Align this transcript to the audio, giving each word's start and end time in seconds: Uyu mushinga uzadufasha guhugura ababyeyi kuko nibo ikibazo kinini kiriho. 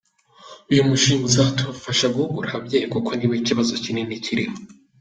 Uyu 0.71 0.87
mushinga 0.89 1.23
uzadufasha 1.29 2.11
guhugura 2.15 2.47
ababyeyi 2.51 2.85
kuko 2.93 3.09
nibo 3.13 3.33
ikibazo 3.41 3.71
kinini 3.83 4.23
kiriho. 4.25 4.55